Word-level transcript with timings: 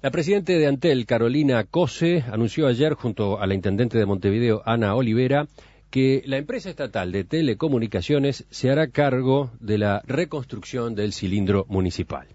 La 0.00 0.12
presidenta 0.12 0.52
de 0.52 0.68
Antel, 0.68 1.06
Carolina 1.06 1.64
Cose, 1.64 2.22
anunció 2.30 2.68
ayer 2.68 2.94
junto 2.94 3.40
a 3.40 3.48
la 3.48 3.54
intendente 3.54 3.98
de 3.98 4.06
Montevideo, 4.06 4.62
Ana 4.64 4.94
Olivera, 4.94 5.48
que 5.90 6.22
la 6.24 6.36
empresa 6.36 6.70
estatal 6.70 7.10
de 7.10 7.24
telecomunicaciones 7.24 8.46
se 8.48 8.70
hará 8.70 8.90
cargo 8.92 9.50
de 9.58 9.78
la 9.78 10.02
reconstrucción 10.06 10.94
del 10.94 11.12
cilindro 11.12 11.66
municipal. 11.68 12.28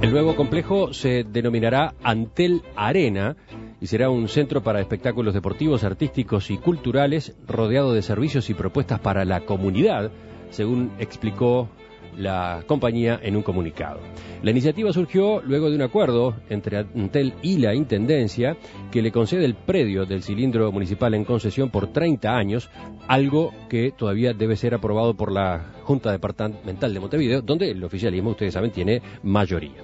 El 0.00 0.10
nuevo 0.10 0.34
complejo 0.34 0.92
se 0.92 1.22
denominará 1.22 1.94
Antel 2.02 2.62
Arena 2.74 3.36
y 3.80 3.86
será 3.86 4.10
un 4.10 4.28
centro 4.28 4.62
para 4.62 4.80
espectáculos 4.80 5.34
deportivos, 5.34 5.84
artísticos 5.84 6.50
y 6.50 6.58
culturales 6.58 7.36
rodeado 7.46 7.92
de 7.92 8.02
servicios 8.02 8.50
y 8.50 8.54
propuestas 8.54 9.00
para 9.00 9.24
la 9.24 9.40
comunidad, 9.40 10.10
según 10.50 10.92
explicó 10.98 11.68
la 12.16 12.62
compañía 12.66 13.18
en 13.22 13.36
un 13.36 13.42
comunicado. 13.42 14.00
La 14.42 14.50
iniciativa 14.50 14.92
surgió 14.92 15.40
luego 15.42 15.70
de 15.70 15.76
un 15.76 15.82
acuerdo 15.82 16.34
entre 16.48 16.78
Antel 16.78 17.34
y 17.42 17.58
la 17.58 17.74
Intendencia 17.74 18.56
que 18.90 19.02
le 19.02 19.10
concede 19.10 19.44
el 19.44 19.54
predio 19.54 20.04
del 20.06 20.22
cilindro 20.22 20.70
municipal 20.70 21.14
en 21.14 21.24
concesión 21.24 21.70
por 21.70 21.92
30 21.92 22.36
años, 22.36 22.70
algo 23.08 23.52
que 23.68 23.92
todavía 23.92 24.32
debe 24.32 24.56
ser 24.56 24.74
aprobado 24.74 25.14
por 25.14 25.32
la 25.32 25.72
Junta 25.82 26.12
Departamental 26.12 26.92
de 26.92 27.00
Montevideo, 27.00 27.42
donde 27.42 27.70
el 27.70 27.82
oficialismo, 27.82 28.30
ustedes 28.30 28.54
saben, 28.54 28.70
tiene 28.70 29.02
mayoría. 29.22 29.82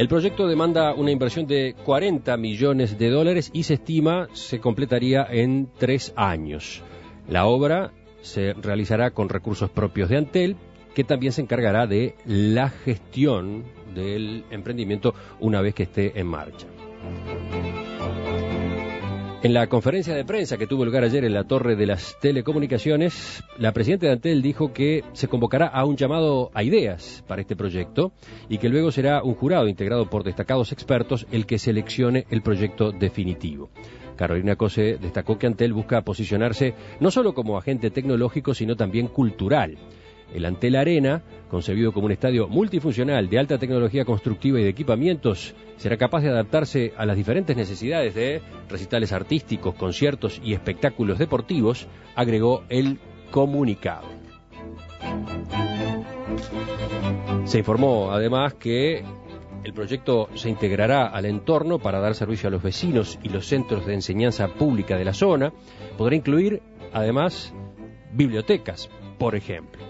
El 0.00 0.08
proyecto 0.08 0.48
demanda 0.48 0.94
una 0.94 1.10
inversión 1.10 1.46
de 1.46 1.74
40 1.84 2.34
millones 2.38 2.96
de 2.96 3.10
dólares 3.10 3.50
y 3.52 3.64
se 3.64 3.74
estima 3.74 4.28
se 4.32 4.58
completaría 4.58 5.26
en 5.30 5.68
tres 5.76 6.14
años. 6.16 6.82
La 7.28 7.44
obra 7.44 7.92
se 8.22 8.54
realizará 8.54 9.10
con 9.10 9.28
recursos 9.28 9.68
propios 9.68 10.08
de 10.08 10.16
Antel, 10.16 10.56
que 10.94 11.04
también 11.04 11.34
se 11.34 11.42
encargará 11.42 11.86
de 11.86 12.14
la 12.24 12.70
gestión 12.70 13.64
del 13.94 14.46
emprendimiento 14.50 15.14
una 15.38 15.60
vez 15.60 15.74
que 15.74 15.82
esté 15.82 16.18
en 16.18 16.28
marcha. 16.28 16.66
En 19.42 19.54
la 19.54 19.68
conferencia 19.68 20.14
de 20.14 20.26
prensa 20.26 20.58
que 20.58 20.66
tuvo 20.66 20.84
lugar 20.84 21.02
ayer 21.02 21.24
en 21.24 21.32
la 21.32 21.44
Torre 21.44 21.74
de 21.74 21.86
las 21.86 22.18
Telecomunicaciones, 22.20 23.42
la 23.56 23.72
presidenta 23.72 24.04
de 24.04 24.12
Antel 24.12 24.42
dijo 24.42 24.74
que 24.74 25.02
se 25.14 25.28
convocará 25.28 25.66
a 25.66 25.86
un 25.86 25.96
llamado 25.96 26.50
a 26.52 26.62
ideas 26.62 27.24
para 27.26 27.40
este 27.40 27.56
proyecto 27.56 28.12
y 28.50 28.58
que 28.58 28.68
luego 28.68 28.92
será 28.92 29.22
un 29.22 29.34
jurado 29.34 29.66
integrado 29.66 30.10
por 30.10 30.24
destacados 30.24 30.72
expertos 30.72 31.26
el 31.32 31.46
que 31.46 31.58
seleccione 31.58 32.26
el 32.28 32.42
proyecto 32.42 32.92
definitivo. 32.92 33.70
Carolina 34.14 34.56
Cose 34.56 34.98
destacó 35.00 35.38
que 35.38 35.46
Antel 35.46 35.72
busca 35.72 36.02
posicionarse 36.02 36.74
no 37.00 37.10
solo 37.10 37.32
como 37.32 37.56
agente 37.56 37.90
tecnológico, 37.90 38.52
sino 38.52 38.76
también 38.76 39.06
cultural. 39.06 39.78
El 40.34 40.44
Antel 40.44 40.76
Arena, 40.76 41.22
concebido 41.48 41.92
como 41.92 42.06
un 42.06 42.12
estadio 42.12 42.48
multifuncional 42.48 43.28
de 43.28 43.38
alta 43.38 43.58
tecnología 43.58 44.04
constructiva 44.04 44.60
y 44.60 44.62
de 44.62 44.68
equipamientos, 44.68 45.54
será 45.76 45.96
capaz 45.96 46.22
de 46.22 46.30
adaptarse 46.30 46.92
a 46.96 47.06
las 47.06 47.16
diferentes 47.16 47.56
necesidades 47.56 48.14
de 48.14 48.40
recitales 48.68 49.12
artísticos, 49.12 49.74
conciertos 49.74 50.40
y 50.44 50.52
espectáculos 50.52 51.18
deportivos, 51.18 51.88
agregó 52.14 52.64
el 52.68 52.98
comunicado. 53.30 54.08
Se 57.44 57.58
informó 57.58 58.12
además 58.12 58.54
que 58.54 59.02
el 59.64 59.74
proyecto 59.74 60.28
se 60.34 60.48
integrará 60.48 61.06
al 61.08 61.26
entorno 61.26 61.78
para 61.78 62.00
dar 62.00 62.14
servicio 62.14 62.48
a 62.48 62.50
los 62.50 62.62
vecinos 62.62 63.18
y 63.22 63.28
los 63.28 63.46
centros 63.46 63.86
de 63.86 63.94
enseñanza 63.94 64.48
pública 64.48 64.96
de 64.96 65.04
la 65.04 65.12
zona. 65.12 65.52
Podrá 65.98 66.16
incluir 66.16 66.62
además 66.92 67.52
bibliotecas, 68.12 68.88
por 69.18 69.34
ejemplo. 69.34 69.82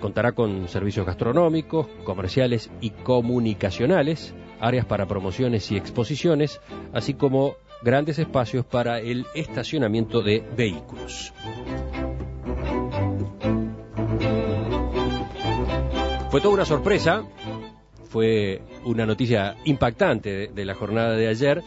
Contará 0.00 0.32
con 0.32 0.68
servicios 0.68 1.06
gastronómicos, 1.06 1.86
comerciales 2.04 2.70
y 2.80 2.90
comunicacionales, 2.90 4.34
áreas 4.60 4.86
para 4.86 5.06
promociones 5.06 5.70
y 5.72 5.76
exposiciones, 5.76 6.60
así 6.92 7.14
como 7.14 7.56
grandes 7.82 8.18
espacios 8.18 8.64
para 8.64 9.00
el 9.00 9.26
estacionamiento 9.34 10.22
de 10.22 10.44
vehículos. 10.56 11.32
Fue 16.30 16.40
toda 16.42 16.54
una 16.54 16.64
sorpresa, 16.64 17.24
fue 18.04 18.60
una 18.84 19.06
noticia 19.06 19.56
impactante 19.64 20.48
de, 20.48 20.64
la 20.64 20.74
jornada 20.74 21.16
de 21.16 21.28
ayer 21.28 21.62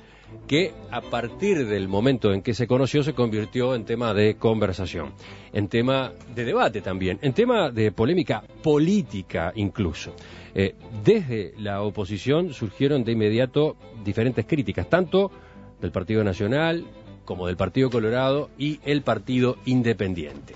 que 0.48 0.74
a 0.92 1.02
partir 1.02 1.66
del 1.66 1.88
momento 1.88 2.34
en 2.34 2.42
que 2.42 2.54
se 2.54 2.68
conoció 2.68 3.04
se 3.04 3.14
convirtió 3.14 3.76
en 3.76 3.86
tema 3.86 4.14
de 4.14 4.36
conversación, 4.36 5.14
en 5.54 5.68
tema 5.68 6.12
de 6.36 6.46
debate 6.46 6.82
también, 6.82 7.20
en 7.22 7.34
tema 7.34 7.70
de 7.72 7.92
polémica 7.92 8.44
política 8.62 9.52
incluso. 9.56 10.14
Eh, 10.54 10.76
desde 11.04 11.54
la 11.58 11.82
oposición 11.82 12.54
surgieron 12.54 13.04
de 13.04 13.14
inmediato 13.14 13.78
diferentes 14.04 14.46
críticas, 14.46 14.90
tanto 14.90 15.32
del 15.80 15.92
Partido 15.92 16.24
Nacional 16.24 16.86
como 17.26 17.48
del 17.48 17.56
Partido 17.56 17.90
Colorado 17.90 18.50
y 18.58 18.80
el 18.84 19.04
Partido 19.04 19.58
Independiente. 19.66 20.54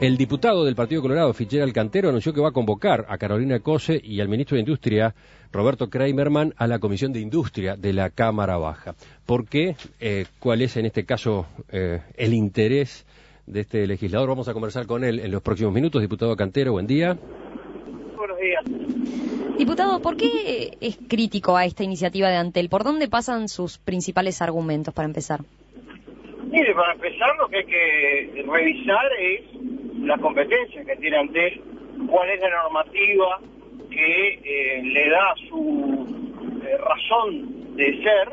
El 0.00 0.16
diputado 0.16 0.64
del 0.64 0.74
Partido 0.74 1.02
Colorado, 1.02 1.34
Fitzgerald 1.34 1.74
Cantero, 1.74 2.08
anunció 2.08 2.32
que 2.32 2.40
va 2.40 2.48
a 2.48 2.52
convocar 2.52 3.04
a 3.10 3.18
Carolina 3.18 3.60
Cose 3.60 4.00
y 4.02 4.22
al 4.22 4.30
ministro 4.30 4.54
de 4.54 4.60
Industria, 4.60 5.14
Roberto 5.52 5.90
Kramerman, 5.90 6.54
a 6.56 6.66
la 6.66 6.78
Comisión 6.78 7.12
de 7.12 7.20
Industria 7.20 7.76
de 7.76 7.92
la 7.92 8.08
Cámara 8.08 8.56
Baja. 8.56 8.94
¿Por 9.26 9.46
qué? 9.46 9.76
Eh, 10.00 10.24
¿Cuál 10.38 10.62
es 10.62 10.78
en 10.78 10.86
este 10.86 11.04
caso 11.04 11.46
eh, 11.70 12.00
el 12.16 12.32
interés 12.32 13.06
de 13.46 13.60
este 13.60 13.86
legislador? 13.86 14.30
Vamos 14.30 14.48
a 14.48 14.54
conversar 14.54 14.86
con 14.86 15.04
él 15.04 15.20
en 15.20 15.30
los 15.30 15.42
próximos 15.42 15.74
minutos. 15.74 16.00
Diputado 16.00 16.34
Cantero, 16.34 16.72
buen 16.72 16.86
día. 16.86 17.18
Buenos 18.16 18.38
días. 18.38 18.64
Diputado, 19.58 20.00
¿por 20.00 20.16
qué 20.16 20.78
es 20.80 20.98
crítico 21.10 21.58
a 21.58 21.66
esta 21.66 21.84
iniciativa 21.84 22.30
de 22.30 22.36
Antel? 22.36 22.70
¿Por 22.70 22.84
dónde 22.84 23.08
pasan 23.08 23.48
sus 23.48 23.76
principales 23.76 24.40
argumentos 24.40 24.94
para 24.94 25.04
empezar? 25.04 25.40
Mire, 26.50 26.74
para 26.74 26.94
empezar 26.94 27.36
lo 27.36 27.48
que 27.48 27.58
hay 27.58 27.66
que 27.66 28.44
revisar 28.50 29.06
es 29.20 29.42
la 30.02 30.16
competencia 30.18 30.84
que 30.84 30.96
tiene 30.96 31.16
Antel, 31.16 31.60
cuál 32.08 32.30
es 32.30 32.40
la 32.40 32.50
normativa 32.62 33.40
que 33.90 34.40
eh, 34.44 34.82
le 34.82 35.10
da 35.10 35.34
su 35.48 36.06
eh, 36.64 36.76
razón 36.78 37.76
de 37.76 38.02
ser 38.02 38.28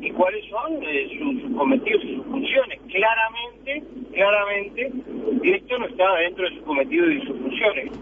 y 0.00 0.10
cuáles 0.10 0.44
son 0.48 0.82
eh, 0.82 1.08
sus, 1.18 1.56
cometidos 1.56 2.04
y 2.04 2.16
sus 2.16 2.26
funciones. 2.26 2.80
Claramente, 2.88 3.82
claramente, 4.12 4.92
esto 5.42 5.78
no 5.78 5.86
está 5.86 6.14
dentro 6.16 6.44
de 6.44 6.54
sus 6.56 6.64
cometidos 6.64 7.10
y 7.10 7.26
sus 7.26 7.38
funciones. 7.38 7.92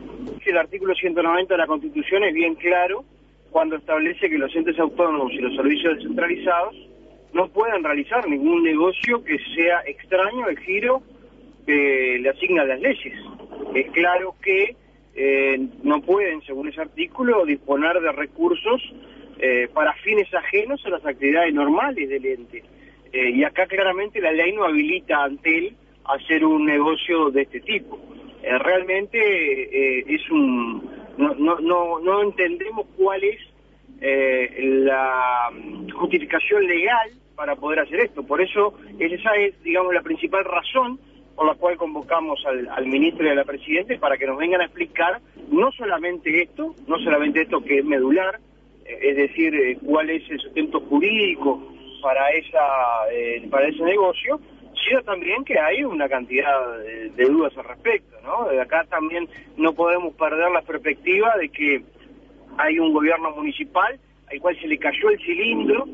El 0.45 0.59
artículo 0.59 0.95
190 0.95 1.55
de 1.55 1.59
la 1.59 1.67
Constitución 1.67 2.23
es 2.25 2.35
bien 2.35 2.55
claro 2.55 3.05
cuando 3.51 3.77
establece 3.77 4.29
que 4.29 4.39
los 4.39 4.55
entes 4.55 4.79
autónomos 4.79 5.33
y 5.33 5.39
los 5.39 5.57
servicios 5.57 5.97
descentralizados 5.97 6.77
no 7.33 7.49
pueden 7.49 7.83
realizar 7.83 8.29
ningún 8.29 8.63
negocio 8.63 9.25
que 9.25 9.39
sea 9.55 9.81
extraño 9.87 10.47
al 10.47 10.59
giro 10.59 11.03
que 11.67 12.19
le 12.21 12.29
asignan 12.31 12.69
las 12.69 12.81
leyes. 12.81 13.15
Es 13.75 13.91
claro 13.91 14.35
que 14.43 14.77
eh, 15.15 15.59
no 15.83 16.01
pueden, 16.03 16.43
según 16.43 16.69
ese 16.69 16.81
artículo, 16.81 17.45
disponer 17.45 18.01
de 18.01 18.13
recursos 18.13 18.83
eh, 19.39 19.69
para 19.73 19.93
fines 19.95 20.33
ajenos 20.33 20.85
a 20.87 20.91
las 20.91 21.05
actividades 21.05 21.53
normales 21.53 22.09
del 22.09 22.25
ente. 22.25 22.63
Eh, 23.13 23.31
y 23.31 23.45
acá 23.45 23.67
claramente 23.67 24.21
la 24.21 24.33
ley 24.33 24.53
no 24.53 24.65
habilita 24.65 25.25
ante 25.25 25.59
él 25.59 25.77
hacer 26.05 26.45
un 26.45 26.67
negocio 26.67 27.31
de 27.31 27.43
este 27.43 27.61
tipo. 27.61 27.99
realmente 28.43 30.15
es 30.15 30.31
un... 30.31 30.95
No, 31.19 31.35
no, 31.35 31.59
no, 31.61 31.99
no 31.99 32.23
entendemos 32.23 32.87
cuál 32.97 33.25
es 33.25 33.41
la 34.59 35.51
justificación 35.95 36.67
legal 36.67 37.11
para 37.35 37.57
poder 37.57 37.81
hacer 37.81 38.01
esto. 38.01 38.23
Por 38.23 38.41
eso 38.41 38.75
esa 38.99 39.35
es, 39.37 39.61
digamos, 39.63 39.95
la 39.95 40.03
principal 40.03 40.45
razón 40.45 41.01
por 41.37 41.47
la 41.47 41.55
cual 41.55 41.77
convocamos 41.77 42.43
al, 42.47 42.87
ministro 42.87 43.27
y 43.27 43.29
a 43.29 43.35
la 43.35 43.45
presidenta 43.45 43.95
para 43.99 44.17
que 44.17 44.27
nos 44.27 44.39
vengan 44.39 44.63
a 44.63 44.65
explicar 44.65 45.21
no 45.51 45.71
solamente 45.73 46.43
esto, 46.43 46.75
no 46.89 46.99
solamente 46.99 47.43
esto 47.43 47.63
que 47.63 47.79
es 47.79 47.85
medular, 47.85 48.41
eh, 48.87 48.99
es 49.03 49.17
decir, 49.17 49.55
eh, 49.55 49.79
cuál 49.85 50.09
es 50.09 50.29
el 50.31 50.41
sustento 50.41 50.81
jurídico 50.81 51.63
para 52.03 52.31
esa 52.31 52.59
eh, 53.13 53.47
para 53.51 53.69
ese 53.69 53.83
negocio, 53.83 54.41
sino 54.89 55.03
también 55.03 55.45
que 55.45 55.59
hay 55.59 55.85
una 55.85 56.09
cantidad 56.09 56.79
de, 56.79 57.25
dudas 57.25 57.57
al 57.59 57.65
respecto, 57.65 58.17
¿no? 58.23 58.49
De 58.49 58.61
acá 58.61 58.87
también 58.89 59.29
no 59.57 59.75
podemos 59.75 60.15
perder 60.15 60.51
la 60.51 60.63
perspectiva 60.63 61.37
de 61.37 61.51
que 61.51 61.83
hay 62.57 62.79
un 62.79 62.95
gobierno 62.95 63.31
municipal 63.33 63.99
al 64.31 64.41
cual 64.41 64.59
se 64.59 64.69
le 64.69 64.79
cayó 64.79 65.11
el 65.11 65.19
cilindro, 65.19 65.87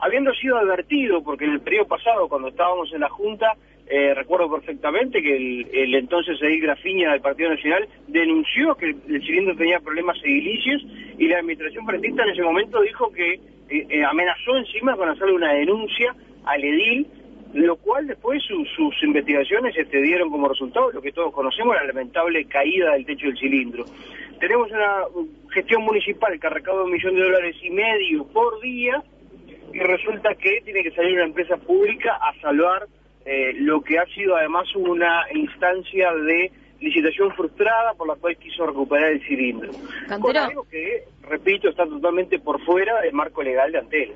habiendo 0.00 0.32
sido 0.34 0.56
advertido, 0.56 1.22
porque 1.22 1.44
en 1.44 1.52
el 1.52 1.60
periodo 1.60 1.86
pasado, 1.86 2.28
cuando 2.28 2.48
estábamos 2.48 2.92
en 2.92 3.00
la 3.00 3.08
Junta, 3.08 3.52
eh, 3.88 4.14
recuerdo 4.14 4.50
perfectamente 4.50 5.22
que 5.22 5.36
el, 5.36 5.94
entonces 5.94 6.42
Edil 6.42 6.62
Grafiña 6.62 7.12
del 7.12 7.20
Partido 7.20 7.50
Nacional 7.50 7.86
denunció 8.08 8.74
que 8.74 8.86
el, 8.86 9.22
cilindro 9.22 9.54
tenía 9.56 9.78
problemas 9.78 10.16
edilicios 10.24 10.84
y 11.16 11.28
la 11.28 11.38
administración 11.38 11.86
frentista 11.86 12.24
en 12.24 12.30
ese 12.30 12.42
momento 12.42 12.82
dijo 12.82 13.12
que 13.12 13.34
eh, 13.34 13.40
eh, 13.68 14.04
amenazó 14.04 14.56
encima 14.56 14.96
con 14.96 15.08
hacerle 15.08 15.34
una 15.34 15.52
denuncia 15.52 16.16
al 16.46 16.64
edil, 16.64 17.06
lo 17.54 17.76
cual 17.76 18.08
después 18.08 18.42
sus 18.42 19.02
investigaciones 19.04 19.76
este, 19.76 20.02
dieron 20.02 20.30
como 20.30 20.48
resultado 20.48 20.90
lo 20.90 21.00
que 21.00 21.12
todos 21.12 21.32
conocemos, 21.32 21.76
la 21.76 21.84
lamentable 21.84 22.44
caída 22.46 22.92
del 22.94 23.06
techo 23.06 23.26
del 23.26 23.38
cilindro. 23.38 23.84
Tenemos 24.40 24.68
una 24.72 25.04
gestión 25.50 25.82
municipal 25.84 26.38
que 26.40 26.46
ha 26.46 26.50
recaudado 26.50 26.86
un 26.86 26.92
millón 26.92 27.14
de 27.14 27.22
dólares 27.22 27.56
y 27.62 27.70
medio 27.70 28.26
por 28.26 28.60
día 28.60 29.00
y 29.72 29.78
resulta 29.78 30.34
que 30.34 30.60
tiene 30.64 30.82
que 30.82 30.90
salir 30.90 31.14
una 31.14 31.24
empresa 31.24 31.56
pública 31.56 32.18
a 32.20 32.34
salvar 32.40 32.86
eh, 33.26 33.54
lo 33.54 33.82
que 33.82 33.98
ha 33.98 34.06
sido 34.06 34.36
además 34.36 34.66
una 34.76 35.24
instancia 35.34 36.12
de 36.12 36.52
licitación 36.80 37.32
frustrada 37.32 37.94
por 37.94 38.06
la 38.06 38.14
cual 38.14 38.36
quiso 38.36 38.66
recuperar 38.66 39.12
el 39.12 39.26
cilindro. 39.26 39.72
Con 40.20 40.36
algo 40.36 40.64
que, 40.70 41.04
repito, 41.22 41.68
está 41.68 41.86
totalmente 41.86 42.38
por 42.38 42.64
fuera 42.64 43.00
del 43.00 43.12
marco 43.12 43.42
legal 43.42 43.72
de 43.72 43.78
Antel. 43.78 44.12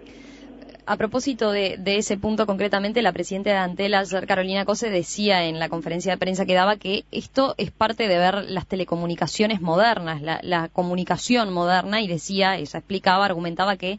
A 0.87 0.97
propósito 0.97 1.53
de, 1.53 1.79
ese 1.85 2.17
punto 2.17 2.47
concretamente, 2.47 3.03
la 3.03 3.13
presidenta 3.13 3.51
de 3.51 3.57
Antel, 3.57 3.95
Carolina 4.27 4.65
Cose, 4.65 4.91
decía 4.91 5.45
en 5.45 5.59
la 5.59 5.69
conferencia 5.69 6.13
de 6.13 6.19
prensa 6.19 6.47
que 6.47 6.55
daba 6.55 6.77
que 6.77 7.05
esto 7.13 7.55
es 7.59 7.71
parte 7.71 8.09
de 8.09 8.19
ver 8.19 8.45
las 8.49 8.67
telecomunicaciones 8.67 9.61
modernas, 9.61 10.23
la, 10.23 10.41
la 10.43 10.69
comunicación 10.69 11.53
moderna, 11.53 12.01
y 12.01 12.09
decía, 12.09 12.57
ella 12.57 12.79
explicaba, 12.79 13.25
argumentaba 13.25 13.77
que 13.77 13.99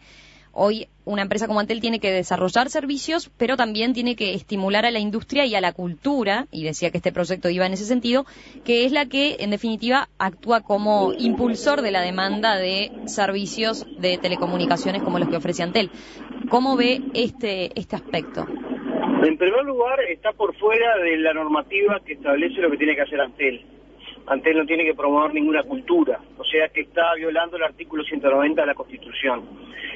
Hoy 0.53 0.87
una 1.05 1.21
empresa 1.21 1.47
como 1.47 1.59
Antel 1.59 1.81
tiene 1.81 1.99
que 1.99 2.11
desarrollar 2.11 2.69
servicios, 2.69 3.31
pero 3.37 3.57
también 3.57 3.93
tiene 3.93 4.15
que 4.15 4.33
estimular 4.33 4.85
a 4.85 4.91
la 4.91 4.99
industria 4.99 5.45
y 5.45 5.55
a 5.55 5.61
la 5.61 5.73
cultura, 5.73 6.47
y 6.51 6.63
decía 6.63 6.91
que 6.91 6.97
este 6.97 7.11
proyecto 7.11 7.49
iba 7.49 7.65
en 7.65 7.73
ese 7.73 7.85
sentido, 7.85 8.25
que 8.65 8.85
es 8.85 8.91
la 8.91 9.05
que 9.05 9.37
en 9.39 9.49
definitiva 9.49 10.09
actúa 10.19 10.61
como 10.61 11.13
impulsor 11.17 11.81
de 11.81 11.91
la 11.91 12.01
demanda 12.01 12.57
de 12.57 12.91
servicios 13.05 13.85
de 13.99 14.17
telecomunicaciones 14.17 15.03
como 15.03 15.19
los 15.19 15.29
que 15.29 15.37
ofrece 15.37 15.63
Antel. 15.63 15.89
¿Cómo 16.49 16.75
ve 16.75 17.01
este, 17.13 17.71
este 17.79 17.95
aspecto? 17.95 18.45
En 19.23 19.37
primer 19.37 19.63
lugar, 19.65 19.99
está 20.09 20.33
por 20.33 20.55
fuera 20.57 20.97
de 20.97 21.17
la 21.17 21.33
normativa 21.33 21.99
que 22.05 22.13
establece 22.13 22.59
lo 22.61 22.71
que 22.71 22.77
tiene 22.77 22.95
que 22.95 23.01
hacer 23.01 23.21
Antel. 23.21 23.65
Antel 24.31 24.57
no 24.57 24.65
tiene 24.65 24.85
que 24.85 24.95
promover 24.95 25.33
ninguna 25.33 25.61
cultura, 25.63 26.19
o 26.37 26.43
sea 26.45 26.69
que 26.69 26.81
está 26.81 27.13
violando 27.15 27.57
el 27.57 27.63
artículo 27.63 28.01
190 28.01 28.61
de 28.61 28.67
la 28.67 28.73
Constitución. 28.73 29.43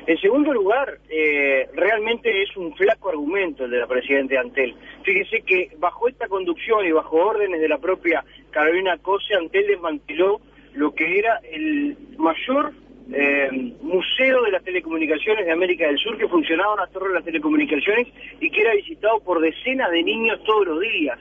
En 0.06 0.18
segundo 0.20 0.54
lugar, 0.54 1.00
eh, 1.10 1.70
realmente 1.74 2.44
es 2.44 2.56
un 2.58 2.76
flaco 2.76 3.08
argumento 3.10 3.64
el 3.64 3.72
de 3.72 3.80
la 3.80 3.88
Presidenta 3.88 4.40
Antel. 4.42 4.76
Fíjese 5.04 5.42
que 5.42 5.72
bajo 5.80 6.10
esta 6.10 6.28
conducción 6.28 6.86
y 6.86 6.92
bajo 6.92 7.16
órdenes 7.16 7.62
de 7.62 7.70
la 7.70 7.78
propia 7.78 8.26
Carolina 8.52 8.98
Cose, 8.98 9.36
Antel 9.36 9.68
desmanteló 9.68 10.42
lo 10.74 10.94
que 10.94 11.18
era 11.18 11.40
el 11.50 11.98
mayor 12.18 12.74
eh, 13.14 13.50
museo 13.82 14.44
de 14.44 14.52
las 14.52 14.64
telecomunicaciones 14.66 15.46
de 15.46 15.52
América 15.54 15.88
del 15.88 15.98
Sur 15.98 16.18
que 16.18 16.28
funcionaba 16.28 16.74
en 16.74 16.80
la 16.82 16.88
torre 16.88 17.08
de 17.08 17.16
las 17.16 17.24
telecomunicaciones 17.24 18.08
y 18.42 18.50
que 18.50 18.62
era 18.62 18.76
visitado 18.76 19.22
por 19.22 19.40
decenas 19.40 19.92
de 19.92 20.04
niños 20.04 20.44
todos 20.44 20.68
los 20.68 20.82
días. 20.82 21.18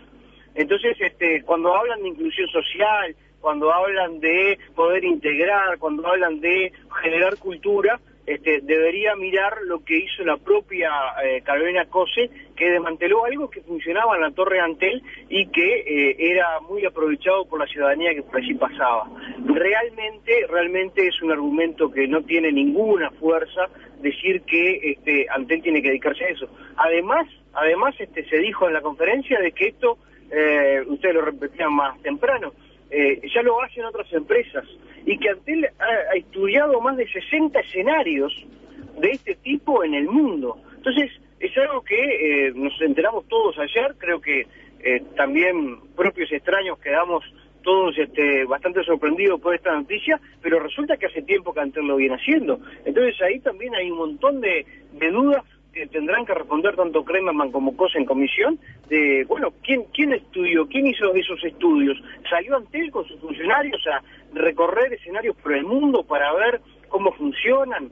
Entonces, 0.54 0.96
este, 1.00 1.42
cuando 1.42 1.74
hablan 1.74 2.02
de 2.02 2.08
inclusión 2.08 2.48
social, 2.48 3.14
cuando 3.40 3.72
hablan 3.72 4.20
de 4.20 4.58
poder 4.74 5.04
integrar, 5.04 5.78
cuando 5.78 6.06
hablan 6.06 6.40
de 6.40 6.72
generar 7.02 7.36
cultura, 7.38 8.00
este, 8.26 8.60
debería 8.62 9.14
mirar 9.16 9.58
lo 9.66 9.84
que 9.84 9.98
hizo 9.98 10.24
la 10.24 10.38
propia 10.38 10.90
eh, 11.22 11.42
Carolina 11.42 11.84
Cose, 11.86 12.30
que 12.56 12.70
desmanteló 12.70 13.26
algo 13.26 13.50
que 13.50 13.60
funcionaba 13.60 14.16
en 14.16 14.22
la 14.22 14.30
Torre 14.30 14.60
Antel 14.60 15.02
y 15.28 15.46
que 15.48 15.80
eh, 15.80 16.16
era 16.18 16.60
muy 16.60 16.86
aprovechado 16.86 17.44
por 17.44 17.60
la 17.60 17.66
ciudadanía 17.66 18.14
que 18.14 18.22
por 18.22 18.38
allí 18.38 18.54
pasaba. 18.54 19.10
Realmente, 19.44 20.46
realmente 20.48 21.06
es 21.06 21.20
un 21.20 21.32
argumento 21.32 21.90
que 21.90 22.08
no 22.08 22.22
tiene 22.22 22.50
ninguna 22.50 23.10
fuerza 23.10 23.68
decir 24.00 24.42
que 24.42 24.92
este, 24.92 25.26
Antel 25.28 25.62
tiene 25.62 25.82
que 25.82 25.88
dedicarse 25.88 26.24
a 26.24 26.28
eso. 26.28 26.48
Además, 26.76 27.26
además 27.52 27.94
este, 27.98 28.24
se 28.28 28.38
dijo 28.38 28.66
en 28.66 28.72
la 28.72 28.80
conferencia 28.80 29.38
de 29.38 29.52
que 29.52 29.68
esto, 29.68 29.98
eh, 30.30 30.82
ustedes 30.86 31.14
lo 31.14 31.22
repetían 31.22 31.72
más 31.74 32.00
temprano, 32.02 32.52
eh, 32.90 33.20
ya 33.34 33.42
lo 33.42 33.60
hacen 33.62 33.84
otras 33.84 34.12
empresas 34.12 34.64
y 35.06 35.18
que 35.18 35.30
Antel 35.30 35.66
ha, 35.78 36.16
estudiado 36.16 36.80
más 36.80 36.96
de 36.96 37.06
60 37.08 37.58
escenarios 37.60 38.32
de 39.00 39.10
este 39.10 39.34
tipo 39.36 39.84
en 39.84 39.94
el 39.94 40.06
mundo. 40.06 40.58
Entonces, 40.76 41.10
es 41.40 41.56
algo 41.58 41.82
que 41.82 41.96
eh, 41.96 42.52
nos 42.54 42.80
enteramos 42.80 43.26
todos 43.28 43.58
ayer, 43.58 43.94
creo 43.98 44.20
que 44.20 44.46
eh, 44.80 45.02
también 45.16 45.78
propios 45.96 46.30
extraños 46.32 46.78
quedamos 46.78 47.24
todos 47.62 47.96
este, 47.98 48.44
bastante 48.44 48.84
sorprendidos 48.84 49.40
por 49.40 49.54
esta 49.54 49.74
noticia, 49.74 50.20
pero 50.42 50.60
resulta 50.60 50.96
que 50.96 51.06
hace 51.06 51.22
tiempo 51.22 51.52
que 51.52 51.60
Antel 51.60 51.86
lo 51.86 51.96
viene 51.96 52.14
haciendo. 52.14 52.60
Entonces 52.84 53.20
ahí 53.22 53.40
también 53.40 53.74
hay 53.74 53.90
un 53.90 53.98
montón 53.98 54.40
de, 54.40 54.66
dudas 55.10 55.42
tendrán 55.90 56.24
que 56.24 56.34
responder 56.34 56.76
tanto 56.76 57.04
Kremerman 57.04 57.50
como 57.50 57.76
Cosa 57.76 57.98
en 57.98 58.04
comisión 58.04 58.58
de, 58.88 59.24
bueno, 59.28 59.52
¿quién, 59.62 59.84
quién 59.92 60.12
estudió, 60.12 60.66
quién 60.66 60.86
hizo 60.86 61.12
esos 61.14 61.42
estudios? 61.44 62.00
¿Salió 62.28 62.56
Antel 62.56 62.90
con 62.90 63.06
sus 63.06 63.20
funcionarios 63.20 63.80
a 63.86 64.02
recorrer 64.32 64.92
escenarios 64.92 65.36
por 65.36 65.52
el 65.54 65.64
mundo 65.64 66.02
para 66.02 66.32
ver 66.34 66.60
cómo 66.88 67.12
funcionan? 67.12 67.90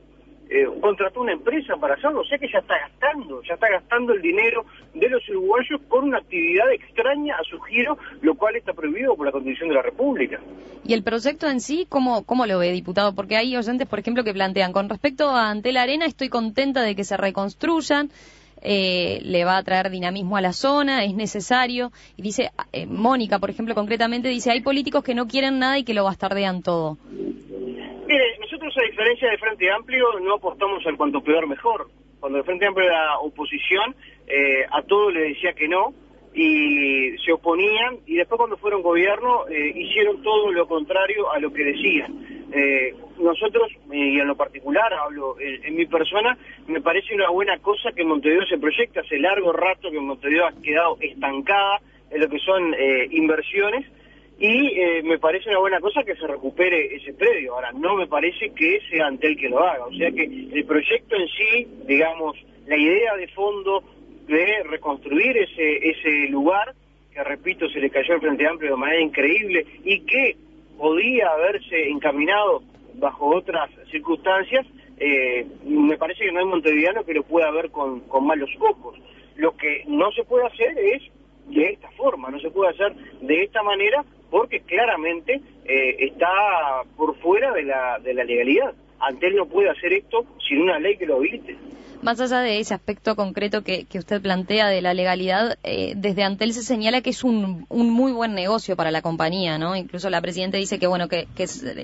Eh, 0.55 0.67
contrató 0.83 1.23
una 1.23 1.33
empresa 1.33 1.77
para 1.79 1.95
hacerlo, 1.95 2.21
o 2.21 2.25
sea 2.27 2.37
que 2.37 2.47
ya 2.47 2.59
está 2.59 2.75
gastando, 2.79 3.41
ya 3.43 3.55
está 3.55 3.71
gastando 3.71 4.13
el 4.13 4.21
dinero 4.21 4.67
de 4.93 5.09
los 5.09 5.27
uruguayos 5.31 5.81
con 5.89 6.05
una 6.05 6.19
actividad 6.19 6.71
extraña 6.71 7.37
a 7.37 7.45
su 7.45 7.59
giro, 7.61 7.97
lo 8.21 8.35
cual 8.35 8.57
está 8.57 8.75
prohibido 8.75 9.17
por 9.17 9.25
la 9.25 9.33
Constitución 9.33 9.71
de 9.71 9.77
la 9.77 9.81
República. 9.81 10.41
¿Y 10.85 10.93
el 10.93 11.03
proyecto 11.03 11.49
en 11.49 11.63
sí, 11.63 11.87
cómo, 11.89 12.25
cómo 12.25 12.45
lo 12.45 12.59
ve, 12.59 12.71
diputado? 12.71 13.15
Porque 13.15 13.39
hay 13.39 13.57
oyentes, 13.57 13.89
por 13.89 13.99
ejemplo, 13.99 14.25
que 14.25 14.35
plantean, 14.35 14.75
con 14.75 14.91
respecto 14.91 15.31
a 15.31 15.49
Ante 15.49 15.73
la 15.73 15.85
Arena, 15.85 16.05
estoy 16.05 16.29
contenta 16.29 16.83
de 16.83 16.95
que 16.95 17.05
se 17.05 17.17
reconstruyan, 17.17 18.11
eh, 18.61 19.21
le 19.23 19.47
va 19.47 19.57
a 19.57 19.63
traer 19.63 19.89
dinamismo 19.89 20.37
a 20.37 20.43
la 20.43 20.53
zona, 20.53 21.03
es 21.03 21.15
necesario. 21.15 21.93
Y 22.19 22.23
dice, 22.23 22.51
eh, 22.73 22.85
Mónica, 22.85 23.39
por 23.39 23.49
ejemplo, 23.49 23.75
concretamente, 23.75 24.29
dice, 24.29 24.51
hay 24.51 24.61
políticos 24.61 25.03
que 25.03 25.15
no 25.15 25.27
quieren 25.29 25.59
nada 25.59 25.79
y 25.79 25.85
que 25.85 25.94
lo 25.94 26.05
bastardean 26.05 26.63
todo. 26.63 26.99
Nosotros 28.63 28.85
a 28.85 28.91
diferencia 28.91 29.29
del 29.29 29.39
Frente 29.41 29.73
Amplio 29.73 30.21
no 30.21 30.35
apostamos 30.35 30.87
al 30.87 30.97
cuanto 30.97 31.21
peor 31.21 31.49
mejor. 31.49 31.89
Cuando 32.21 32.39
el 32.39 32.45
Frente 32.45 32.65
Amplio 32.65 32.87
era 32.87 33.19
oposición, 33.19 33.97
eh, 34.29 34.65
a 34.71 34.83
todo 34.83 35.11
le 35.11 35.31
decía 35.31 35.53
que 35.53 35.67
no 35.67 35.93
y 36.33 37.19
se 37.19 37.33
oponían 37.33 37.99
y 38.07 38.15
después 38.15 38.39
cuando 38.39 38.57
fueron 38.57 38.83
gobierno 38.83 39.49
eh, 39.49 39.73
hicieron 39.75 40.23
todo 40.23 40.53
lo 40.53 40.69
contrario 40.69 41.33
a 41.33 41.41
lo 41.41 41.53
que 41.53 41.65
decían. 41.65 42.47
Eh, 42.53 42.95
nosotros, 43.19 43.69
y 43.91 44.21
en 44.21 44.29
lo 44.29 44.37
particular, 44.37 44.95
hablo 44.95 45.35
en, 45.41 45.75
mi 45.75 45.87
persona, 45.87 46.39
me 46.69 46.81
parece 46.81 47.17
una 47.17 47.31
buena 47.31 47.59
cosa 47.59 47.91
que 47.91 48.05
Montevideo 48.05 48.47
se 48.47 48.59
proyecta. 48.59 49.01
Hace 49.01 49.19
largo 49.19 49.53
rato 49.53 49.91
que 49.91 49.99
Montevideo 49.99 50.47
ha 50.47 50.53
quedado 50.63 50.99
estancada 51.01 51.81
en 52.13 52.21
lo 52.21 52.29
que 52.29 52.39
son 52.39 52.77
inversiones 53.11 53.87
y 54.39 54.67
eh, 54.79 55.03
me 55.05 55.19
parece 55.19 55.48
una 55.51 55.60
buena 55.60 55.81
cosa 55.81 56.03
que 56.03 56.17
se 56.17 56.27
recupere 56.27 56.96
ese 56.96 57.15
predio. 57.15 57.55
Ahora, 57.55 57.72
no 57.72 57.96
me 57.96 58.06
parece 58.06 58.51
que 58.51 58.81
sea 58.91 59.06
Antel 59.06 59.36
que 59.36 59.48
lo 59.48 59.60
haga. 59.60 59.86
O 59.86 59.93
sea 59.93 60.10
que 60.10 60.24
el 60.24 60.65
proyecto 60.65 61.17
en 61.17 61.29
sí, 61.29 61.69
digamos, 61.86 62.36
la 62.67 62.77
idea 62.77 63.17
de 63.17 63.29
fondo 63.29 63.84
de 64.27 64.62
reconstruir 64.65 65.36
ese, 65.36 65.91
ese 65.91 66.29
lugar, 66.29 66.74
que 67.12 67.22
repito, 67.22 67.69
se 67.69 67.81
le 67.81 67.91
cayó 67.91 68.15
al 68.15 68.20
Frente 68.20 68.46
Amplio 68.46 68.70
de 68.72 68.77
manera 68.77 69.01
increíble 69.01 69.67
y 69.84 70.01
que 70.01 70.36
podía 70.79 71.29
haberse 71.29 71.89
encaminado 71.89 72.62
bajo 72.94 73.36
otras 73.36 73.70
circunstancias, 73.91 74.67
eh, 74.98 75.46
me 75.65 75.96
parece 75.98 76.24
que 76.24 76.32
no 76.32 76.41
hay 76.41 76.46
montevideano 76.46 77.05
que 77.05 77.15
lo 77.15 77.22
pueda 77.22 77.51
ver 77.51 77.70
con, 77.70 78.01
con 78.01 78.27
malos 78.27 78.51
ojos. 78.60 78.98
Lo 79.36 79.56
que 79.56 79.84
no 79.86 80.10
se 80.12 80.24
puede 80.24 80.46
hacer 80.46 80.79
es 80.79 81.03
de 81.48 81.70
esta 81.70 81.91
forma, 81.93 82.31
no 82.31 82.39
se 82.41 82.51
puede 82.51 82.70
hacer 82.70 82.94
de 83.20 83.43
esta 83.43 83.62
manera 83.62 84.05
porque 84.32 84.60
claramente 84.60 85.43
eh, 85.67 85.96
está 85.98 86.27
por 86.96 87.15
fuera 87.19 87.53
de 87.53 87.65
la, 87.65 87.98
de 87.98 88.15
la 88.15 88.24
legalidad. 88.24 88.72
Antel 88.98 89.36
no 89.36 89.44
puede 89.44 89.69
hacer 89.69 89.93
esto 89.93 90.24
sin 90.48 90.62
una 90.62 90.79
ley 90.79 90.96
que 90.96 91.05
lo 91.05 91.17
habilite. 91.17 91.55
Más 92.01 92.19
allá 92.19 92.41
de 92.41 92.58
ese 92.58 92.72
aspecto 92.72 93.15
concreto 93.15 93.62
que, 93.62 93.86
usted 93.94 94.22
plantea 94.22 94.69
de 94.69 94.81
la 94.81 94.94
legalidad, 94.94 95.58
eh, 95.65 95.93
desde 95.96 96.24
Antel 96.24 96.55
se 96.55 96.62
señala 96.62 97.03
que 97.03 97.10
es 97.10 97.22
un, 97.24 97.67
muy 97.69 98.12
buen 98.12 98.34
negocio 98.34 98.74
para 98.74 98.91
la 98.91 99.03
compañía, 99.03 99.58
¿no? 99.58 99.77
Incluso 99.77 100.08
la 100.08 100.22
presidenta 100.22 100.56
dice 100.56 100.79
que, 100.79 100.86
bueno, 100.86 101.08
que, 101.08 101.27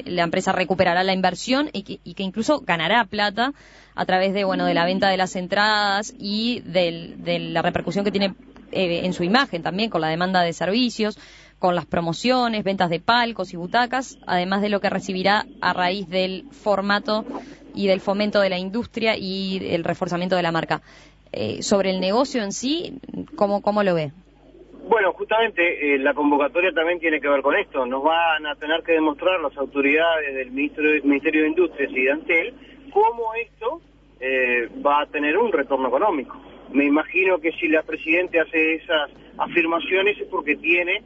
la 0.06 0.22
empresa 0.22 0.52
recuperará 0.52 1.04
la 1.04 1.12
inversión 1.12 1.68
y 1.74 1.82
que, 1.82 2.22
incluso 2.22 2.60
ganará 2.60 3.04
plata 3.04 3.52
a 3.94 4.06
través 4.06 4.32
de, 4.32 4.44
bueno, 4.44 4.64
de 4.64 4.74
la 4.74 4.86
venta 4.86 5.10
de 5.10 5.18
las 5.18 5.36
entradas 5.36 6.14
y 6.18 6.62
de 6.64 7.20
la 7.52 7.60
repercusión 7.60 8.06
que 8.06 8.10
tiene 8.10 8.34
eh, 8.70 9.06
en 9.06 9.14
su 9.14 9.24
imagen 9.24 9.62
también 9.62 9.88
con 9.88 10.02
la 10.02 10.08
demanda 10.08 10.42
de 10.42 10.52
servicios, 10.52 11.18
con 11.58 11.74
las 11.74 11.86
promociones, 11.86 12.64
ventas 12.64 12.90
de 12.90 13.00
palcos 13.00 13.52
y 13.52 13.56
butacas, 13.56 14.18
además 14.26 14.62
de 14.62 14.68
lo 14.68 14.80
que 14.80 14.90
recibirá 14.90 15.46
a 15.60 15.72
raíz 15.72 16.08
del 16.08 16.44
formato 16.50 17.24
y 17.74 17.86
del 17.86 18.00
fomento 18.00 18.40
de 18.40 18.50
la 18.50 18.58
industria 18.58 19.16
y 19.16 19.74
el 19.74 19.84
reforzamiento 19.84 20.36
de 20.36 20.42
la 20.42 20.52
marca. 20.52 20.82
Eh, 21.32 21.62
sobre 21.62 21.90
el 21.90 22.00
negocio 22.00 22.42
en 22.42 22.52
sí, 22.52 22.98
¿cómo, 23.36 23.60
cómo 23.60 23.82
lo 23.82 23.94
ve? 23.94 24.12
Bueno, 24.88 25.12
justamente 25.12 25.94
eh, 25.94 25.98
la 25.98 26.14
convocatoria 26.14 26.72
también 26.72 26.98
tiene 26.98 27.20
que 27.20 27.28
ver 27.28 27.42
con 27.42 27.54
esto. 27.56 27.84
Nos 27.84 28.02
van 28.02 28.46
a 28.46 28.54
tener 28.54 28.82
que 28.82 28.92
demostrar 28.92 29.38
las 29.40 29.54
autoridades 29.58 30.34
del 30.34 30.50
Ministerio, 30.50 31.02
Ministerio 31.04 31.42
de 31.42 31.48
Industrias 31.48 31.90
y 31.92 32.04
de 32.04 32.10
Antel 32.10 32.54
cómo 32.90 33.34
esto 33.34 33.80
eh, 34.20 34.68
va 34.84 35.02
a 35.02 35.06
tener 35.06 35.36
un 35.36 35.52
retorno 35.52 35.88
económico. 35.88 36.36
Me 36.72 36.84
imagino 36.84 37.38
que 37.38 37.52
si 37.52 37.68
la 37.68 37.82
Presidenta 37.82 38.42
hace 38.42 38.74
esas 38.74 39.10
afirmaciones 39.38 40.18
es 40.18 40.26
porque 40.28 40.56
tiene 40.56 41.02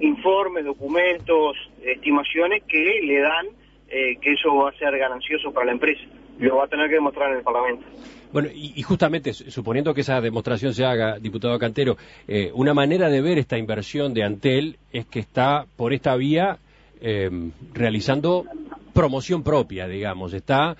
informes, 0.00 0.64
documentos, 0.64 1.56
estimaciones 1.82 2.62
que 2.64 3.00
le 3.02 3.20
dan 3.20 3.46
eh, 3.90 4.18
que 4.20 4.32
eso 4.32 4.54
va 4.54 4.68
a 4.68 4.72
ser 4.74 4.98
ganancioso 4.98 5.50
para 5.50 5.66
la 5.66 5.72
empresa. 5.72 6.02
Lo 6.38 6.56
va 6.56 6.64
a 6.64 6.68
tener 6.68 6.88
que 6.88 6.96
demostrar 6.96 7.30
en 7.30 7.38
el 7.38 7.42
Parlamento. 7.42 7.86
Bueno, 8.30 8.50
y, 8.54 8.82
justamente, 8.82 9.32
suponiendo 9.32 9.94
que 9.94 10.02
esa 10.02 10.20
demostración 10.20 10.74
se 10.74 10.84
haga, 10.84 11.18
diputado 11.18 11.58
Cantero, 11.58 11.96
eh, 12.26 12.50
una 12.52 12.74
manera 12.74 13.08
de 13.08 13.22
ver 13.22 13.38
esta 13.38 13.56
inversión 13.56 14.12
de 14.12 14.24
Antel 14.24 14.76
es 14.92 15.06
que 15.06 15.20
está 15.20 15.64
por 15.74 15.94
esta 15.94 16.14
vía 16.16 16.58
eh, 17.00 17.30
realizando 17.72 18.44
promoción 18.92 19.42
propia, 19.42 19.88
digamos, 19.88 20.34
está 20.34 20.76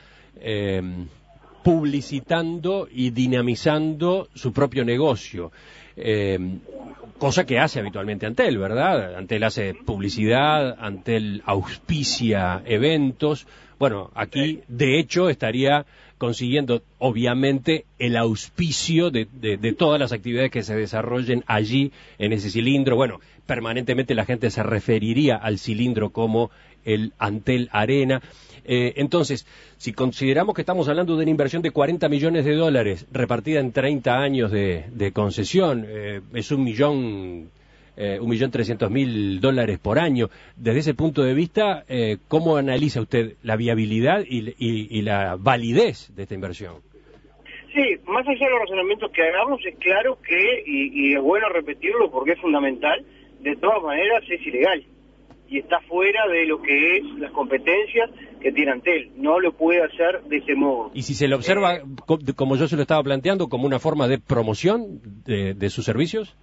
publicitando 1.65 2.87
y 2.91 3.11
dinamizando 3.11 4.29
su 4.35 4.53
propio 4.53 4.85
negocio. 4.85 5.51
Cosa 7.19 7.45
que 7.45 7.59
hace 7.59 7.81
habitualmente 7.81 8.27
Antel, 8.27 8.59
¿verdad? 8.59 9.17
Antel 9.17 9.43
hace 9.43 9.75
publicidad, 9.75 10.77
Antel 10.79 11.43
auspicia 11.47 12.63
eventos. 12.65 13.49
Bueno, 13.81 14.13
aquí 14.15 14.61
de 14.69 15.01
hecho 15.01 15.29
estaría 15.29 15.85
consiguiendo 16.17 16.83
obviamente 16.99 17.87
el 17.99 18.17
auspicio 18.17 19.11
de, 19.11 19.27
de, 19.33 19.73
todas 19.73 19.99
las 19.99 20.13
actividades 20.13 20.53
que 20.53 20.63
se 20.63 20.77
desarrollen 20.77 21.43
allí 21.49 21.91
en 22.19 22.33
ese 22.33 22.51
cilindro. 22.51 22.95
Bueno, 22.95 23.21
permanentemente 23.47 24.15
la 24.15 24.25
gente 24.25 24.51
se 24.51 24.63
referiría 24.63 25.37
al 25.37 25.59
cilindro 25.59 26.11
como 26.11 26.53
el 26.89 27.13
Antel 27.19 27.69
Arena. 27.71 28.21
Eh, 28.65 28.95
entonces, 28.97 29.47
si 29.77 29.93
consideramos 29.93 30.55
que 30.55 30.63
estamos 30.63 30.89
hablando 30.89 31.17
de 31.17 31.23
una 31.23 31.31
inversión 31.31 31.63
de 31.63 31.71
40 31.71 32.09
millones 32.09 32.45
de 32.45 32.55
dólares 32.55 33.07
repartida 33.13 33.61
en 33.61 33.73
30 33.73 34.19
años 34.19 34.51
de, 34.51 35.13
concesión, 35.15 35.85
eh, 35.87 36.21
es 36.35 36.51
un 36.51 36.65
millón 36.65 37.51
eh, 37.97 38.19
un 38.21 38.29
millón 38.29 38.51
trescientos 38.51 38.91
mil 38.91 39.41
dólares 39.41 39.79
por 39.79 39.99
año. 39.99 40.29
Desde 40.57 40.81
ese 40.81 40.95
punto 40.95 41.23
de 41.23 41.35
vista, 41.35 41.85
¿cómo 42.29 42.57
analiza 42.57 43.01
usted 43.01 43.35
la 43.43 43.57
viabilidad 43.57 44.25
y, 44.25 45.03
la 45.03 45.37
validez 45.37 46.15
de 46.15 46.23
esta 46.23 46.35
inversión? 46.35 46.77
Sí, 47.75 47.97
más 48.07 48.27
allá 48.27 48.47
de 48.47 48.51
los 48.51 48.61
razonamientos 48.61 49.11
que 49.13 49.23
hagamos, 49.23 49.65
es 49.65 49.77
claro 49.77 50.19
que, 50.23 50.63
y 50.65 51.15
es 51.15 51.21
bueno 51.21 51.49
repetirlo 51.49 52.11
porque 52.11 52.33
es 52.33 52.41
fundamental, 52.41 53.05
de 53.41 53.57
todas 53.57 53.83
maneras 53.83 54.23
es 54.29 54.47
ilegal 54.47 54.85
y 55.49 55.59
está 55.59 55.81
fuera 55.81 56.27
de 56.29 56.45
lo 56.45 56.61
que 56.61 56.99
es 56.99 57.05
las 57.19 57.33
competencias 57.33 58.11
que 58.41 58.53
tiene 58.53 58.73
Antel. 58.73 59.11
No 59.17 59.41
lo 59.41 59.53
puede 59.53 59.83
hacer 59.83 60.23
de 60.25 60.39
ese 60.39 60.55
modo. 60.55 60.91
¿Y 60.95 61.03
si 61.03 61.15
se 61.15 61.27
le 61.27 61.35
observa, 61.35 61.77
eh, 61.77 61.83
como 62.37 62.57
yo 62.57 62.69
se 62.69 62.77
lo 62.77 62.83
estaba 62.83 63.03
planteando, 63.03 63.49
como 63.49 63.67
una 63.67 63.79
forma 63.79 64.09
de 64.09 64.19
promoción 64.19 65.01
de, 65.25 65.71
sus 65.71 65.85
servicios? 65.85 66.37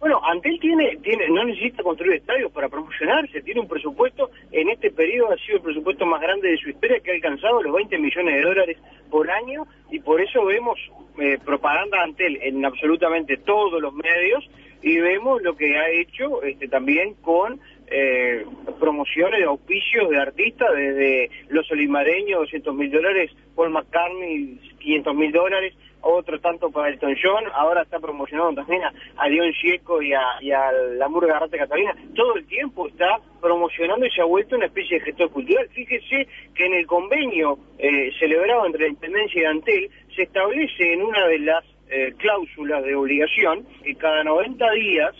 Bueno, 0.00 0.20
Antel 0.24 0.58
tiene, 0.58 0.96
tiene, 1.02 1.28
no 1.28 1.44
necesita 1.44 1.82
construir 1.82 2.14
estadios 2.14 2.50
para 2.50 2.68
promocionarse, 2.68 3.40
tiene 3.42 3.60
un 3.60 3.68
presupuesto, 3.68 4.30
en 4.50 4.68
este 4.70 4.90
periodo 4.90 5.30
ha 5.30 5.36
sido 5.36 5.58
el 5.58 5.62
presupuesto 5.62 6.04
más 6.06 6.20
grande 6.20 6.48
de 6.48 6.56
su 6.56 6.70
historia, 6.70 6.98
que 6.98 7.12
ha 7.12 7.14
alcanzado 7.14 7.62
los 7.62 7.72
20 7.72 7.98
millones 7.98 8.34
de 8.34 8.42
dólares 8.42 8.78
por 9.10 9.30
año, 9.30 9.64
y 9.92 10.00
por 10.00 10.20
eso 10.20 10.44
vemos 10.44 10.76
eh, 11.20 11.38
propaganda 11.44 12.02
Antel 12.02 12.36
en 12.42 12.64
absolutamente 12.64 13.36
todos 13.36 13.80
los 13.80 13.94
medios, 13.94 14.44
y 14.82 14.98
vemos 14.98 15.40
lo 15.42 15.56
que 15.56 15.78
ha 15.78 15.88
hecho 15.90 16.42
este, 16.42 16.66
también 16.66 17.14
con 17.22 17.60
eh, 17.92 18.46
promociones 18.80 19.44
auspicios 19.46 20.08
de 20.08 20.18
artistas, 20.18 20.68
desde 20.74 21.30
Los 21.48 21.70
Olimareños, 21.70 22.40
200 22.40 22.74
mil 22.74 22.90
dólares, 22.90 23.30
Paul 23.54 23.70
McCartney, 23.70 24.58
500 24.78 25.14
mil 25.14 25.32
dólares, 25.32 25.74
otro 26.02 26.40
tanto 26.40 26.70
para 26.70 26.88
Elton 26.88 27.14
John, 27.22 27.44
ahora 27.54 27.82
está 27.82 28.00
promocionando 28.00 28.62
también 28.62 28.82
a, 29.16 29.28
Dion 29.28 29.52
Chieco 29.52 30.02
y 30.02 30.12
a, 30.12 30.72
la 30.96 31.08
Murga 31.08 31.34
Garrate 31.34 31.58
Catalina, 31.58 31.94
todo 32.14 32.36
el 32.36 32.46
tiempo 32.46 32.88
está 32.88 33.20
promocionando 33.40 34.04
y 34.04 34.10
se 34.10 34.20
ha 34.20 34.24
vuelto 34.24 34.56
una 34.56 34.66
especie 34.66 34.98
de 34.98 35.04
gestor 35.04 35.30
cultural. 35.30 35.68
Fíjese 35.68 36.26
que 36.54 36.66
en 36.66 36.74
el 36.74 36.86
convenio 36.86 37.58
eh, 37.78 38.10
celebrado 38.18 38.66
entre 38.66 38.82
la 38.82 38.88
Intendencia 38.88 39.42
y 39.42 39.44
Antel 39.44 39.90
se 40.14 40.22
establece 40.22 40.92
en 40.92 41.02
una 41.02 41.26
de 41.26 41.38
las 41.38 41.64
eh, 41.88 42.14
cláusulas 42.16 42.82
de 42.84 42.94
obligación 42.94 43.64
que 43.84 43.94
cada 43.94 44.24
90 44.24 44.70
días 44.72 45.14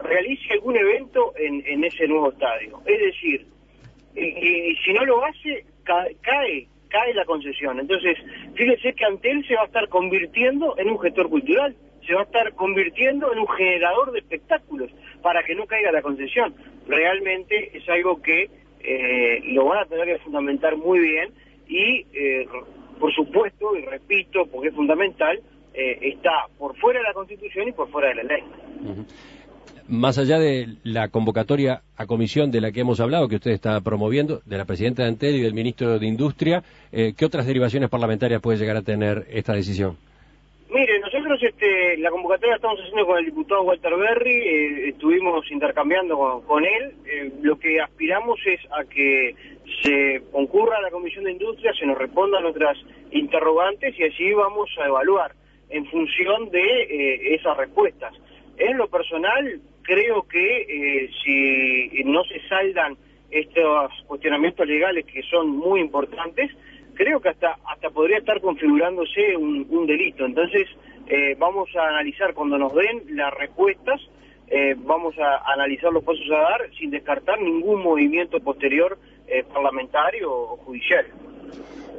realice 0.00 0.52
algún 0.52 0.76
evento 0.76 1.32
en, 1.36 1.84
ese 1.84 2.06
nuevo 2.06 2.30
estadio. 2.30 2.80
Es 2.86 3.00
decir, 3.00 3.46
y, 4.14 4.76
si 4.84 4.92
no 4.92 5.04
lo 5.04 5.24
hace, 5.24 5.64
cae, 5.84 6.16
cae, 6.22 7.14
la 7.14 7.24
concesión. 7.24 7.78
Entonces, 7.80 8.16
fíjese 8.54 8.92
que 8.94 9.04
Antel 9.04 9.46
se 9.46 9.54
va 9.54 9.62
a 9.62 9.66
estar 9.66 9.88
convirtiendo 9.88 10.74
en 10.78 10.90
un 10.90 10.98
gestor 11.00 11.28
cultural, 11.28 11.76
se 12.06 12.14
va 12.14 12.22
a 12.22 12.24
estar 12.24 12.52
convirtiendo 12.54 13.32
en 13.32 13.40
un 13.40 13.48
generador 13.48 14.12
de 14.12 14.20
espectáculos 14.20 14.90
para 15.22 15.42
que 15.42 15.54
no 15.54 15.66
caiga 15.66 15.92
la 15.92 16.02
concesión. 16.02 16.54
Realmente 16.86 17.76
es 17.76 17.88
algo 17.88 18.22
que 18.22 18.50
eh, 18.80 19.40
lo 19.46 19.66
van 19.66 19.80
a 19.80 19.86
tener 19.86 20.06
que 20.06 20.18
fundamentar 20.18 20.76
muy 20.76 21.00
bien 21.00 21.30
y, 21.68 22.06
eh, 22.12 22.46
por 22.98 23.12
supuesto, 23.14 23.76
y 23.76 23.82
repito, 23.82 24.46
porque 24.46 24.68
es 24.68 24.74
fundamental, 24.74 25.40
eh, 25.74 25.98
está 26.02 26.46
por 26.56 26.76
fuera 26.78 27.00
de 27.00 27.04
la 27.04 27.12
Constitución 27.12 27.68
y 27.68 27.72
por 27.72 27.90
fuera 27.90 28.08
de 28.08 28.14
la 28.16 28.22
ley 28.22 28.44
más 29.88 30.18
allá 30.18 30.38
de 30.38 30.76
la 30.84 31.08
convocatoria 31.08 31.82
a 31.96 32.06
comisión 32.06 32.50
de 32.50 32.60
la 32.60 32.72
que 32.72 32.80
hemos 32.80 33.00
hablado, 33.00 33.28
que 33.28 33.36
usted 33.36 33.52
está 33.52 33.80
promoviendo, 33.80 34.40
de 34.44 34.58
la 34.58 34.64
presidenta 34.64 35.02
de 35.02 35.08
Antel 35.08 35.36
y 35.36 35.40
del 35.40 35.54
ministro 35.54 35.98
de 35.98 36.06
Industria, 36.06 36.62
eh, 36.92 37.14
¿qué 37.16 37.24
otras 37.24 37.46
derivaciones 37.46 37.88
parlamentarias 37.88 38.40
puede 38.40 38.58
llegar 38.58 38.76
a 38.76 38.82
tener 38.82 39.26
esta 39.30 39.54
decisión? 39.54 39.96
Mire, 40.70 41.00
nosotros 41.00 41.42
este, 41.42 41.96
la 41.96 42.10
convocatoria 42.10 42.56
estamos 42.56 42.78
haciendo 42.80 43.06
con 43.06 43.18
el 43.18 43.24
diputado 43.24 43.62
Walter 43.62 43.96
Berry, 43.96 44.30
eh, 44.30 44.88
estuvimos 44.90 45.50
intercambiando 45.50 46.42
con, 46.46 46.64
él, 46.66 46.92
eh, 47.06 47.32
lo 47.40 47.58
que 47.58 47.80
aspiramos 47.80 48.38
es 48.44 48.60
a 48.70 48.84
que 48.84 49.34
se 49.82 50.22
concurra 50.30 50.76
a 50.76 50.82
la 50.82 50.90
Comisión 50.90 51.24
de 51.24 51.32
Industria, 51.32 51.72
se 51.72 51.86
nos 51.86 51.96
respondan 51.96 52.42
nuestras 52.42 52.76
interrogantes 53.12 53.98
y 53.98 54.02
allí 54.02 54.32
vamos 54.34 54.68
a 54.78 54.86
evaluar 54.86 55.32
en 55.70 55.86
función 55.86 56.50
de 56.50 57.34
esas 57.34 57.56
respuestas. 57.56 58.12
En 58.58 58.76
lo 58.76 58.88
personal, 58.88 59.60
creo 59.88 60.22
que 60.24 60.66
eh, 60.68 61.10
si 61.24 62.04
no 62.04 62.22
se 62.24 62.46
saldan 62.46 62.94
estos 63.30 63.90
cuestionamientos 64.06 64.66
legales 64.66 65.06
que 65.06 65.22
son 65.22 65.48
muy 65.48 65.80
importantes, 65.80 66.50
creo 66.92 67.20
que 67.20 67.30
hasta 67.30 67.56
hasta 67.64 67.88
podría 67.88 68.18
estar 68.18 68.38
configurándose 68.42 69.34
un, 69.36 69.86
delito. 69.86 70.26
Entonces, 70.26 70.68
eh, 71.06 71.34
vamos 71.38 71.70
a 71.74 71.88
analizar 71.88 72.34
cuando 72.34 72.58
nos 72.58 72.74
den 72.74 73.16
las 73.16 73.32
respuestas, 73.32 73.98
eh, 74.48 74.74
vamos 74.76 75.18
a 75.18 75.52
analizar 75.54 75.90
los 75.90 76.04
pasos 76.04 76.30
a 76.32 76.38
dar 76.38 76.70
sin 76.78 76.90
descartar 76.90 77.40
ningún 77.40 77.82
movimiento 77.82 78.38
posterior 78.40 78.98
parlamentario 79.52 80.32
o 80.32 80.56
judicial. 80.56 81.04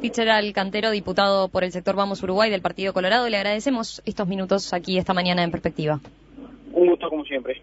Fitzgerald 0.02 0.52
Cantero, 0.52 0.90
diputado 0.90 1.48
por 1.48 1.64
el 1.64 1.72
sector 1.72 1.96
Vamos 1.96 2.24
Uruguay 2.24 2.50
del 2.50 2.64
Partido 2.64 2.92
Colorado, 2.92 3.30
le 3.30 3.38
agradecemos 3.38 4.02
estos 4.04 4.28
minutos 4.28 4.74
aquí 4.74 4.98
esta 4.98 5.14
mañana 5.14 5.44
en 5.44 5.52
perspectiva. 5.52 6.00
Un 6.74 6.88
gusto 6.88 7.08
como 7.08 7.24
siempre. 7.26 7.62